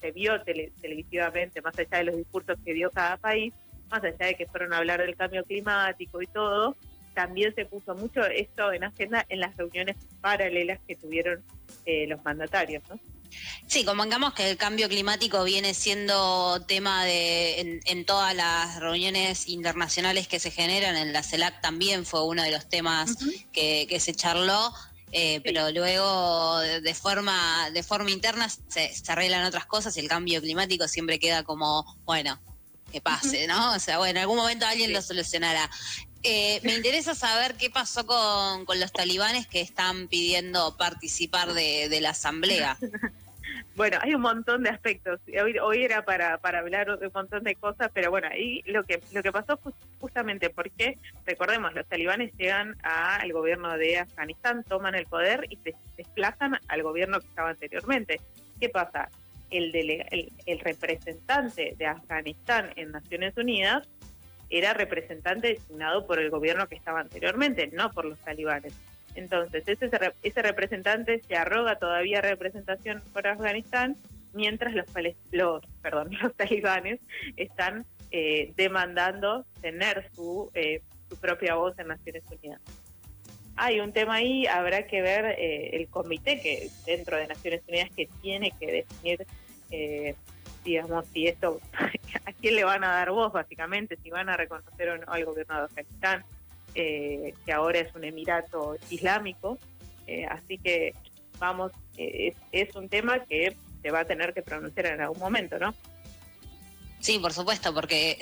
se, 0.00 0.10
vio 0.12 0.40
televisivamente, 0.42 1.62
más 1.62 1.78
allá 1.78 1.98
de 1.98 2.04
los 2.04 2.16
discursos 2.16 2.58
que 2.64 2.74
dio 2.74 2.90
cada 2.90 3.16
país, 3.16 3.54
más 3.90 4.02
allá 4.02 4.26
de 4.26 4.34
que 4.34 4.46
fueron 4.46 4.72
a 4.72 4.78
hablar 4.78 5.00
del 5.00 5.16
cambio 5.16 5.44
climático 5.44 6.20
y 6.20 6.26
todo, 6.26 6.76
también 7.14 7.54
se 7.54 7.64
puso 7.64 7.94
mucho 7.94 8.24
esto 8.24 8.72
en 8.72 8.84
agenda 8.84 9.24
en 9.28 9.40
las 9.40 9.56
reuniones 9.56 9.96
paralelas 10.20 10.80
que 10.86 10.96
tuvieron 10.96 11.42
eh, 11.86 12.06
los 12.06 12.24
mandatarios, 12.24 12.82
¿no? 12.88 12.98
Sí, 13.66 13.84
convengamos 13.84 14.34
que 14.34 14.50
el 14.50 14.56
cambio 14.56 14.88
climático 14.88 15.44
viene 15.44 15.72
siendo 15.74 16.60
tema 16.66 17.04
de 17.04 17.80
en, 17.84 18.04
todas 18.04 18.34
las 18.34 18.80
reuniones 18.80 19.48
internacionales 19.48 20.26
que 20.26 20.40
se 20.40 20.50
generan, 20.50 20.96
en 20.96 21.12
la 21.12 21.22
CELAC 21.22 21.60
también 21.60 22.04
fue 22.04 22.24
uno 22.24 22.42
de 22.42 22.50
los 22.50 22.68
temas 22.68 23.16
que, 23.52 23.86
que 23.88 24.00
se 24.00 24.14
charló. 24.14 24.72
Eh, 25.12 25.40
pero 25.42 25.72
luego 25.72 26.60
de 26.60 26.94
forma 26.94 27.68
de 27.72 27.82
forma 27.82 28.12
interna 28.12 28.48
se, 28.48 28.92
arreglan 29.08 29.44
otras 29.44 29.66
cosas 29.66 29.96
y 29.96 30.00
el 30.00 30.08
cambio 30.08 30.40
climático 30.40 30.86
siempre 30.86 31.18
queda 31.18 31.42
como, 31.42 31.84
bueno, 32.04 32.40
que 32.92 33.00
pase, 33.00 33.48
¿no? 33.48 33.74
O 33.74 33.78
sea, 33.80 33.98
bueno, 33.98 34.10
en 34.12 34.18
algún 34.18 34.36
momento 34.36 34.66
alguien 34.66 34.92
lo 34.92 35.02
solucionará. 35.02 35.68
Eh, 36.22 36.60
me 36.64 36.74
interesa 36.74 37.14
saber 37.14 37.54
qué 37.54 37.70
pasó 37.70 38.04
con, 38.04 38.66
con, 38.66 38.78
los 38.78 38.92
talibanes 38.92 39.46
que 39.46 39.62
están 39.62 40.06
pidiendo 40.08 40.76
participar 40.76 41.54
de, 41.54 41.98
la 42.00 42.10
asamblea. 42.10 42.76
Bueno, 43.76 43.98
hay 44.02 44.14
un 44.14 44.20
montón 44.20 44.62
de 44.62 44.68
aspectos. 44.68 45.20
Hoy, 45.62 45.82
era 45.82 46.04
para, 46.04 46.36
para 46.38 46.58
hablar 46.58 46.98
de 46.98 47.06
un 47.06 47.12
montón 47.14 47.44
de 47.44 47.54
cosas, 47.54 47.90
pero 47.94 48.10
bueno, 48.10 48.28
ahí 48.30 48.62
lo 48.66 48.84
que 48.84 49.00
lo 49.12 49.22
que 49.22 49.32
pasó 49.32 49.56
fue 49.56 49.72
justamente 49.98 50.50
porque, 50.50 50.98
recordemos, 51.24 51.72
los 51.72 51.86
talibanes 51.86 52.32
llegan 52.36 52.76
al 52.82 53.32
gobierno 53.32 53.78
de 53.78 53.98
Afganistán, 53.98 54.64
toman 54.64 54.94
el 54.96 55.06
poder 55.06 55.46
y 55.48 55.58
desplazan 55.96 56.58
al 56.68 56.82
gobierno 56.82 57.20
que 57.20 57.26
estaba 57.28 57.50
anteriormente. 57.50 58.20
¿Qué 58.60 58.68
pasa? 58.68 59.08
El, 59.50 59.74
el, 59.74 60.32
el 60.44 60.58
representante 60.60 61.74
de 61.78 61.86
Afganistán 61.86 62.70
en 62.76 62.90
Naciones 62.90 63.34
Unidas 63.38 63.88
era 64.50 64.74
representante 64.74 65.48
designado 65.48 66.06
por 66.06 66.18
el 66.18 66.28
gobierno 66.28 66.68
que 66.68 66.74
estaba 66.74 67.00
anteriormente, 67.00 67.70
no 67.72 67.90
por 67.92 68.04
los 68.04 68.18
talibanes. 68.18 68.74
Entonces, 69.14 69.64
ese, 69.66 69.90
ese 70.22 70.42
representante 70.42 71.20
se 71.26 71.36
arroga 71.36 71.78
todavía 71.78 72.20
representación 72.20 73.02
por 73.12 73.26
Afganistán, 73.26 73.96
mientras 74.32 74.74
los, 74.74 74.86
los, 75.30 75.64
perdón, 75.82 76.10
los 76.22 76.34
talibanes 76.34 77.00
están 77.36 77.86
eh, 78.10 78.52
demandando 78.56 79.44
tener 79.60 80.08
su, 80.14 80.50
eh, 80.54 80.82
su 81.08 81.16
propia 81.18 81.54
voz 81.54 81.78
en 81.78 81.88
Naciones 81.88 82.24
Unidas. 82.30 82.60
Hay 83.56 83.80
un 83.80 83.92
tema 83.92 84.14
ahí, 84.14 84.46
habrá 84.46 84.86
que 84.86 85.02
ver 85.02 85.36
eh, 85.38 85.76
el 85.76 85.88
comité 85.88 86.40
que 86.40 86.70
dentro 86.86 87.16
de 87.16 87.26
Naciones 87.26 87.62
Unidas 87.68 87.90
que 87.94 88.08
tiene 88.22 88.52
que 88.58 88.84
definir, 88.88 89.26
digamos, 90.64 91.06
si 91.12 91.26
esto, 91.26 91.60
a 92.24 92.32
quién 92.32 92.56
le 92.56 92.64
van 92.64 92.84
a 92.84 92.88
dar 92.88 93.10
voz 93.10 93.32
básicamente, 93.32 93.98
si 94.02 94.10
van 94.10 94.28
a 94.28 94.36
reconocer 94.36 94.90
o 94.90 94.98
no 94.98 95.12
al 95.12 95.24
gobierno 95.24 95.56
de 95.56 95.64
Afganistán, 95.64 96.24
eh, 96.74 97.34
que 97.44 97.52
ahora 97.52 97.80
es 97.80 97.94
un 97.94 98.04
emirato 98.04 98.76
islámico. 98.90 99.58
Eh, 100.06 100.24
así 100.26 100.58
que, 100.58 100.94
vamos, 101.38 101.72
eh, 101.96 102.34
es, 102.52 102.74
un 102.76 102.88
tema 102.88 103.24
que 103.24 103.56
se 103.82 103.90
va 103.90 104.00
a 104.00 104.04
tener 104.04 104.32
que 104.34 104.42
pronunciar 104.42 104.86
en 104.86 105.00
algún 105.00 105.18
momento, 105.18 105.58
¿no? 105.58 105.74
Sí, 107.00 107.18
por 107.18 107.32
supuesto, 107.32 107.72
porque, 107.72 108.18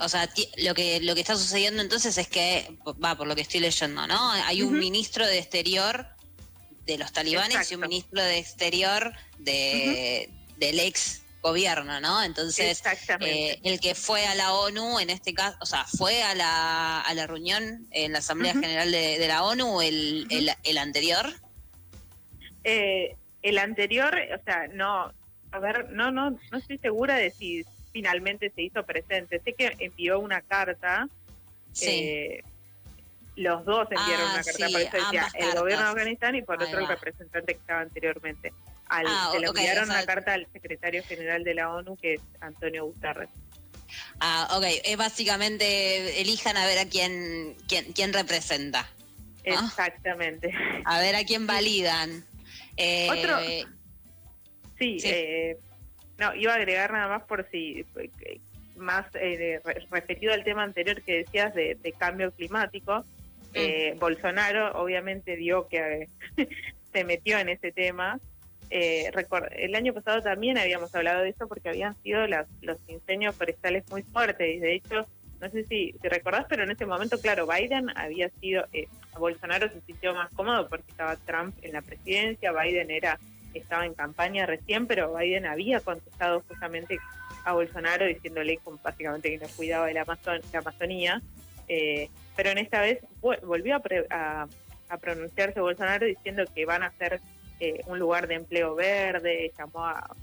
o 0.00 0.08
sea, 0.08 0.28
lo 0.56 0.74
que 0.74 1.00
lo 1.00 1.14
que 1.14 1.20
está 1.20 1.36
sucediendo 1.36 1.82
entonces 1.82 2.18
es 2.18 2.26
que, 2.26 2.76
va, 3.02 3.16
por 3.16 3.28
lo 3.28 3.36
que 3.36 3.42
estoy 3.42 3.60
leyendo, 3.60 4.06
¿no? 4.08 4.32
Hay 4.32 4.62
un 4.62 4.76
ministro 4.76 5.24
de 5.24 5.38
Exterior 5.38 6.08
de 6.84 6.98
los 6.98 7.12
talibanes 7.12 7.70
y 7.70 7.76
un 7.76 7.82
ministro 7.82 8.20
de 8.20 8.38
Exterior 8.38 9.12
de, 9.38 10.30
del 10.56 10.80
ex 10.80 11.21
gobierno, 11.42 12.00
¿no? 12.00 12.22
Entonces, 12.22 12.82
eh, 13.20 13.58
el 13.64 13.80
que 13.80 13.94
fue 13.94 14.24
a 14.26 14.34
la 14.34 14.54
ONU, 14.54 15.00
en 15.00 15.10
este 15.10 15.34
caso, 15.34 15.58
o 15.60 15.66
sea, 15.66 15.84
fue 15.84 16.22
a 16.22 16.34
la, 16.34 17.00
a 17.00 17.14
la 17.14 17.26
reunión 17.26 17.86
en 17.90 18.12
la 18.12 18.20
Asamblea 18.20 18.52
General 18.52 18.90
de, 18.90 19.26
la 19.26 19.42
ONU, 19.42 19.82
el, 19.82 20.26
el, 20.62 20.78
anterior. 20.78 21.26
Eh, 22.62 23.16
el 23.42 23.58
anterior, 23.58 24.16
o 24.38 24.44
sea, 24.44 24.68
no, 24.72 25.12
a 25.50 25.58
ver, 25.58 25.90
no, 25.90 26.12
no, 26.12 26.30
no 26.30 26.58
estoy 26.58 26.78
segura 26.78 27.16
de 27.16 27.32
si 27.32 27.64
finalmente 27.92 28.50
se 28.54 28.62
hizo 28.62 28.84
presente. 28.84 29.40
Sé 29.44 29.52
que 29.52 29.74
envió 29.80 30.20
una 30.20 30.40
carta. 30.42 31.08
Sí. 31.72 31.88
Eh, 31.88 32.44
los 33.34 33.64
dos 33.64 33.88
enviaron 33.90 34.30
una 34.30 34.44
carta, 34.44 34.66
eso 34.66 34.78
decía 34.78 35.28
el 35.34 35.58
gobierno 35.58 35.84
de 35.86 35.90
Afganistán 35.90 36.34
y 36.36 36.42
por 36.42 36.62
otro 36.62 36.78
el 36.78 36.86
representante 36.86 37.54
que 37.54 37.60
estaba 37.60 37.80
anteriormente. 37.80 38.52
Ah, 38.94 39.30
se 39.32 39.40
le 39.40 39.46
enviaron 39.46 39.84
una 39.84 40.04
carta 40.04 40.34
al 40.34 40.46
secretario 40.52 41.02
general 41.04 41.44
de 41.44 41.54
la 41.54 41.72
ONU, 41.72 41.96
que 41.96 42.14
es 42.14 42.20
Antonio 42.40 42.84
Guterres. 42.84 43.30
Ah, 44.20 44.48
ok. 44.56 44.64
Es 44.84 44.96
básicamente, 44.96 46.20
elijan 46.20 46.56
a 46.56 46.66
ver 46.66 46.78
a 46.78 46.84
quién, 46.86 47.56
quién, 47.68 47.92
quién 47.92 48.12
representa. 48.12 48.86
Exactamente. 49.44 50.52
A 50.84 51.00
ver 51.00 51.16
a 51.16 51.24
quién 51.24 51.46
validan. 51.46 52.24
Eh, 52.76 53.08
Otro. 53.10 53.38
Sí, 54.78 54.98
Eh, 55.04 55.56
no, 56.18 56.34
iba 56.34 56.52
a 56.52 56.56
agregar 56.56 56.92
nada 56.92 57.08
más 57.08 57.22
por 57.22 57.48
si, 57.50 57.86
más 58.76 59.06
eh, 59.14 59.60
referido 59.90 60.32
al 60.34 60.44
tema 60.44 60.64
anterior 60.64 61.02
que 61.02 61.18
decías 61.18 61.54
de, 61.54 61.94
cambio 61.98 62.30
climático. 62.32 63.04
Mm. 63.54 63.98
Bolsonaro 63.98 64.80
obviamente 64.80 65.36
dio 65.36 65.68
que 65.68 66.08
se 66.92 67.04
metió 67.04 67.38
en 67.38 67.48
ese 67.50 67.70
tema 67.70 68.18
eh, 68.74 69.12
el 69.56 69.74
año 69.74 69.92
pasado 69.92 70.22
también 70.22 70.56
habíamos 70.56 70.94
hablado 70.94 71.20
de 71.20 71.28
eso 71.28 71.46
porque 71.46 71.68
habían 71.68 71.94
sido 72.02 72.26
los 72.26 72.78
incendios 72.88 73.36
forestales 73.36 73.84
muy 73.90 74.02
fuertes 74.02 74.62
de 74.62 74.74
hecho, 74.74 75.06
no 75.42 75.50
sé 75.50 75.64
si 75.64 75.92
te 76.00 76.08
recordás, 76.08 76.46
pero 76.48 76.62
en 76.62 76.70
ese 76.70 76.86
momento, 76.86 77.20
claro, 77.20 77.46
Biden 77.46 77.90
había 77.96 78.30
sido, 78.40 78.64
eh, 78.72 78.88
Bolsonaro 79.18 79.68
se 79.68 79.82
sintió 79.82 80.14
más 80.14 80.32
cómodo 80.32 80.68
porque 80.68 80.90
estaba 80.90 81.16
Trump 81.16 81.54
en 81.60 81.72
la 81.72 81.82
presidencia, 81.82 82.52
Biden 82.52 82.90
era 82.90 83.18
estaba 83.52 83.84
en 83.84 83.92
campaña 83.92 84.46
recién, 84.46 84.86
pero 84.86 85.14
Biden 85.14 85.44
había 85.44 85.80
contestado 85.80 86.42
justamente 86.48 86.98
a 87.44 87.52
Bolsonaro 87.52 88.06
diciéndole 88.06 88.58
básicamente 88.82 89.30
que 89.30 89.44
no 89.44 89.52
cuidaba 89.54 89.86
de 89.86 89.92
la, 89.92 90.06
Amazonía, 90.54 91.20
eh, 91.68 92.08
pero 92.34 92.48
en 92.48 92.58
esta 92.58 92.80
vez 92.80 93.00
volvió 93.20 93.76
a, 94.08 94.48
a 94.88 94.96
pronunciarse 94.96 95.60
Bolsonaro 95.60 96.06
diciendo 96.06 96.44
que 96.54 96.64
van 96.64 96.82
a 96.82 96.86
hacer 96.86 97.20
eh, 97.60 97.80
un 97.86 97.98
lugar 97.98 98.26
de 98.26 98.34
empleo 98.34 98.74
verde, 98.74 99.52
llamó 99.56 99.86
a, 99.86 100.14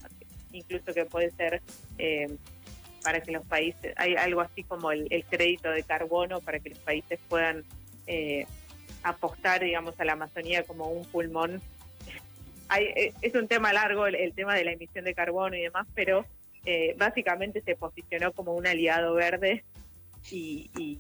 incluso 0.51 0.93
que 0.93 1.05
puede 1.05 1.31
ser 1.31 1.61
eh, 1.97 2.27
para 3.03 3.21
que 3.21 3.31
los 3.31 3.45
países, 3.45 3.93
hay 3.97 4.15
algo 4.15 4.41
así 4.41 4.63
como 4.63 4.91
el, 4.91 5.25
crédito 5.29 5.69
de 5.69 5.83
carbono 5.83 6.41
para 6.41 6.59
que 6.59 6.69
los 6.69 6.79
países 6.79 7.19
puedan 7.29 7.63
eh, 8.07 8.45
apostar, 9.03 9.61
digamos, 9.61 9.99
a 9.99 10.05
la 10.05 10.13
Amazonía 10.13 10.63
como 10.63 10.87
un 10.89 11.05
pulmón. 11.05 11.61
Hay, 12.69 13.13
es 13.21 13.33
un 13.33 13.47
tema 13.47 13.73
largo 13.73 14.05
el, 14.05 14.33
tema 14.33 14.53
de 14.55 14.63
la 14.63 14.71
emisión 14.71 15.05
de 15.05 15.13
carbono 15.13 15.55
y 15.55 15.61
demás, 15.61 15.87
pero 15.95 16.25
eh, 16.65 16.93
básicamente 16.97 17.61
se 17.61 17.75
posicionó 17.75 18.31
como 18.33 18.53
un 18.53 18.67
aliado 18.67 19.15
verde 19.15 19.63
y, 20.29 20.99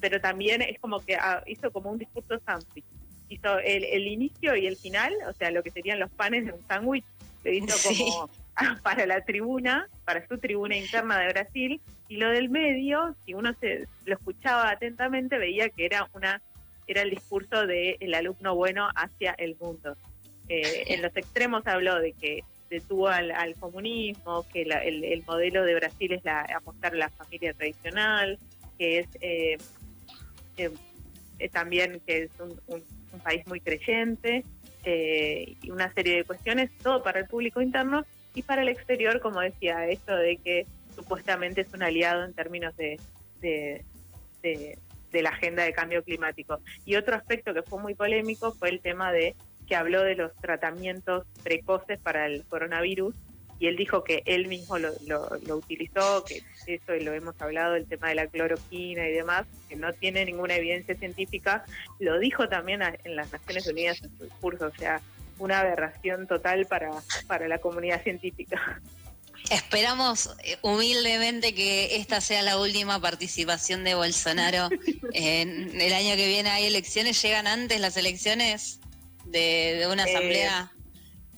pero 0.00 0.20
también 0.20 0.62
es 0.62 0.78
como 0.78 1.00
que 1.00 1.16
ah, 1.16 1.42
hizo 1.46 1.70
como 1.70 1.90
un 1.90 1.98
discurso 1.98 2.38
sándwich. 2.46 2.84
Hizo 3.30 3.58
el, 3.60 4.06
inicio 4.06 4.54
y 4.56 4.66
el 4.66 4.76
final, 4.76 5.14
o 5.26 5.32
sea, 5.32 5.50
lo 5.50 5.62
que 5.62 5.70
serían 5.70 5.98
los 5.98 6.10
panes 6.10 6.44
de 6.44 6.52
un 6.52 6.66
sándwich, 6.66 7.04
lo 7.44 7.52
hizo 7.52 7.74
como 7.88 8.30
para 8.82 9.06
la 9.06 9.24
tribuna, 9.24 9.88
para 10.04 10.26
su 10.28 10.36
tribuna 10.36 10.76
interna 10.76 11.18
de 11.18 11.32
Brasil, 11.32 11.80
y 12.08 12.16
lo 12.16 12.28
del 12.28 12.50
medio, 12.50 13.14
si 13.24 13.32
uno 13.34 13.54
se 13.60 13.86
lo 14.04 14.14
escuchaba 14.14 14.68
atentamente, 14.70 15.38
veía 15.38 15.70
que 15.70 15.86
era 15.86 16.06
una 16.12 16.42
era 16.90 17.02
el 17.02 17.10
discurso 17.10 17.66
del 17.68 18.14
alumno 18.14 18.56
bueno 18.56 18.88
hacia 18.96 19.32
el 19.38 19.56
mundo. 19.60 19.96
Eh, 20.48 20.86
en 20.88 21.02
los 21.02 21.16
extremos 21.16 21.64
habló 21.68 22.00
de 22.00 22.12
que 22.12 22.42
detuvo 22.68 23.08
al, 23.08 23.54
comunismo, 23.60 24.44
que 24.52 24.62
el, 24.62 25.24
modelo 25.24 25.64
de 25.64 25.76
Brasil 25.76 26.12
es 26.12 26.24
la, 26.24 26.40
apostar 26.56 26.94
a 26.94 26.96
la 26.96 27.08
familia 27.10 27.52
tradicional, 27.54 28.38
que 28.76 28.98
es 29.00 29.08
eh, 29.20 29.58
eh, 30.56 31.48
también 31.50 32.00
que 32.06 32.24
es 32.24 32.30
un, 32.40 32.82
país 33.18 33.44
muy 33.48 33.60
creyente, 33.60 34.44
y 34.84 35.70
una 35.70 35.92
serie 35.92 36.16
de 36.16 36.24
cuestiones, 36.24 36.70
todo 36.82 37.02
para 37.02 37.20
el 37.20 37.26
público 37.26 37.60
interno 37.60 38.06
y 38.34 38.42
para 38.42 38.62
el 38.62 38.68
exterior, 38.68 39.20
como 39.20 39.40
decía, 39.40 39.86
esto 39.88 40.16
de 40.16 40.36
que 40.36 40.66
supuestamente 40.94 41.62
es 41.62 41.74
un 41.74 41.82
aliado 41.82 42.24
en 42.24 42.32
términos 42.32 42.76
de, 42.76 42.98
de, 43.40 43.84
de 44.42 45.22
la 45.22 45.30
agenda 45.30 45.64
de 45.64 45.72
cambio 45.72 46.02
climático. 46.02 46.60
Y 46.84 46.94
otro 46.96 47.16
aspecto 47.16 47.52
que 47.52 47.62
fue 47.62 47.80
muy 47.80 47.94
polémico 47.94 48.52
fue 48.52 48.70
el 48.70 48.80
tema 48.80 49.12
de 49.12 49.34
que 49.66 49.76
habló 49.76 50.02
de 50.02 50.16
los 50.16 50.34
tratamientos 50.36 51.26
precoces 51.42 51.98
para 51.98 52.26
el 52.26 52.44
coronavirus 52.46 53.14
y 53.60 53.66
él 53.66 53.76
dijo 53.76 54.02
que 54.02 54.22
él 54.24 54.48
mismo 54.48 54.78
lo, 54.78 54.90
lo, 55.06 55.56
utilizó, 55.56 56.24
que 56.24 56.42
eso 56.66 56.94
lo 56.98 57.12
hemos 57.12 57.40
hablado, 57.42 57.76
el 57.76 57.86
tema 57.86 58.08
de 58.08 58.14
la 58.14 58.26
cloroquina 58.26 59.06
y 59.06 59.12
demás, 59.12 59.46
que 59.68 59.76
no 59.76 59.92
tiene 59.92 60.24
ninguna 60.24 60.56
evidencia 60.56 60.94
científica, 60.96 61.66
lo 61.98 62.18
dijo 62.18 62.48
también 62.48 62.80
en 62.82 63.16
las 63.16 63.30
Naciones 63.30 63.66
Unidas 63.66 64.02
en 64.02 64.16
su 64.16 64.24
discurso, 64.24 64.66
o 64.74 64.78
sea, 64.78 65.02
una 65.38 65.60
aberración 65.60 66.26
total 66.26 66.64
para, 66.66 66.90
para 67.26 67.48
la 67.48 67.58
comunidad 67.58 68.02
científica. 68.02 68.80
Esperamos 69.50 70.30
eh, 70.42 70.56
humildemente 70.62 71.54
que 71.54 71.96
esta 71.96 72.22
sea 72.22 72.40
la 72.40 72.58
última 72.58 72.98
participación 72.98 73.84
de 73.84 73.94
Bolsonaro. 73.94 74.70
en 75.12 75.78
el 75.78 75.92
año 75.92 76.16
que 76.16 76.28
viene 76.28 76.48
hay 76.48 76.64
elecciones, 76.64 77.20
llegan 77.20 77.46
antes 77.46 77.78
las 77.78 77.98
elecciones 77.98 78.80
de, 79.26 79.86
una 79.92 80.04
eh, 80.04 80.16
asamblea. 80.16 80.72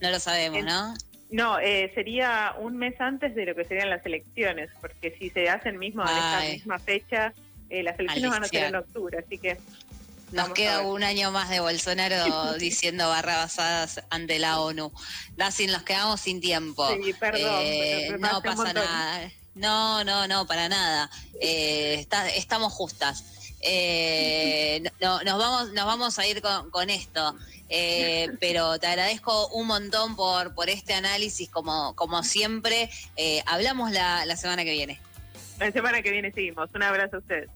no 0.00 0.10
lo 0.10 0.20
sabemos, 0.20 0.64
¿no? 0.64 0.94
No, 1.32 1.58
eh, 1.58 1.90
sería 1.94 2.54
un 2.60 2.76
mes 2.76 3.00
antes 3.00 3.34
de 3.34 3.46
lo 3.46 3.54
que 3.56 3.64
serían 3.64 3.90
las 3.90 4.06
elecciones, 4.06 4.70
porque 4.80 5.16
si 5.18 5.30
se 5.30 5.48
hacen 5.48 5.78
mismo 5.78 6.02
en 6.02 6.08
esta 6.08 6.40
misma 6.40 6.78
fecha, 6.78 7.34
las 7.70 7.98
elecciones 7.98 8.30
van 8.30 8.44
a 8.44 8.48
ser 8.48 8.64
en 8.64 8.76
octubre, 8.76 9.18
así 9.18 9.38
que 9.38 9.58
nos 10.32 10.50
queda 10.50 10.80
un 10.80 11.04
año 11.04 11.30
más 11.30 11.50
de 11.50 11.60
Bolsonaro 11.60 12.54
diciendo 12.58 13.08
barrabasadas 13.08 14.02
ante 14.10 14.38
la 14.38 14.60
ONU. 14.60 14.92
Así 15.38 15.66
nos 15.66 15.82
quedamos 15.82 16.20
sin 16.20 16.40
tiempo. 16.40 16.88
Sí, 17.02 17.12
perdón. 17.12 17.60
Eh, 17.62 18.16
no 18.18 18.42
pasa 18.42 18.72
nada. 18.72 19.30
No, 19.54 20.02
no, 20.04 20.26
no, 20.26 20.46
para 20.46 20.68
nada. 20.68 21.10
Eh, 21.40 22.06
estamos 22.34 22.72
justas. 22.72 23.41
Eh, 23.62 24.82
no, 25.00 25.22
nos, 25.22 25.38
vamos, 25.38 25.72
nos 25.72 25.86
vamos 25.86 26.18
a 26.18 26.26
ir 26.26 26.42
con, 26.42 26.90
esto. 26.90 27.34
pero 28.40 28.78
te 28.78 28.86
agradezco 28.86 29.48
un 29.48 29.66
montón 29.66 30.14
por, 30.14 30.54
por 30.54 30.68
este 30.68 30.92
análisis, 30.92 31.48
como, 31.48 31.96
como 31.96 32.22
siempre. 32.22 32.90
hablamos 33.46 33.92
la, 33.92 34.26
la 34.26 34.36
semana 34.36 34.64
que 34.64 34.72
viene. 34.72 35.00
La 35.58 35.70
semana 35.70 36.02
que 36.02 36.10
viene 36.10 36.32
seguimos. 36.32 36.68
Un 36.74 36.82
abrazo 36.82 37.16
a 37.16 37.18
ustedes. 37.20 37.48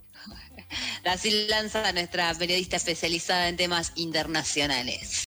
Brasil 1.03 1.49
Lanza, 1.49 1.93
nuestra 1.93 2.33
periodista 2.35 2.77
especializada 2.77 3.49
en 3.49 3.57
temas 3.57 3.93
internacionales. 3.97 5.09